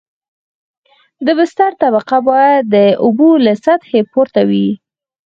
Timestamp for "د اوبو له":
2.75-3.53